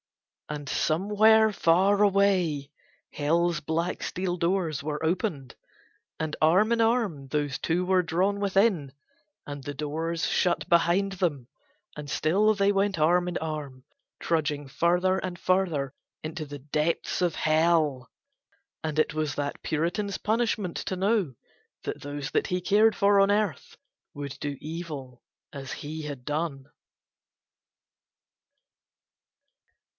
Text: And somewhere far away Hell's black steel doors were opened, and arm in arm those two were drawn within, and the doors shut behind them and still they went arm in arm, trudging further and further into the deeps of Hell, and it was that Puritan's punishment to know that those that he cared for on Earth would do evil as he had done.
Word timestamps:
And 0.49 0.67
somewhere 0.67 1.53
far 1.53 2.01
away 2.01 2.71
Hell's 3.13 3.61
black 3.61 4.03
steel 4.03 4.35
doors 4.35 4.83
were 4.83 5.01
opened, 5.05 5.55
and 6.19 6.35
arm 6.41 6.73
in 6.73 6.81
arm 6.81 7.27
those 7.27 7.57
two 7.57 7.85
were 7.85 8.01
drawn 8.01 8.39
within, 8.41 8.93
and 9.45 9.63
the 9.63 9.75
doors 9.75 10.25
shut 10.25 10.67
behind 10.67 11.13
them 11.13 11.47
and 11.95 12.09
still 12.09 12.53
they 12.53 12.71
went 12.73 12.99
arm 12.99 13.29
in 13.29 13.37
arm, 13.37 13.85
trudging 14.19 14.67
further 14.67 15.19
and 15.19 15.39
further 15.39 15.93
into 16.21 16.45
the 16.45 16.59
deeps 16.59 17.21
of 17.21 17.35
Hell, 17.35 18.09
and 18.83 18.97
it 18.99 19.13
was 19.13 19.35
that 19.35 19.61
Puritan's 19.61 20.17
punishment 20.17 20.75
to 20.77 20.95
know 20.97 21.35
that 21.83 22.01
those 22.01 22.31
that 22.31 22.47
he 22.47 22.59
cared 22.59 22.95
for 22.95 23.21
on 23.21 23.31
Earth 23.31 23.77
would 24.13 24.37
do 24.41 24.57
evil 24.59 25.21
as 25.53 25.71
he 25.71 26.01
had 26.01 26.25
done. 26.25 26.65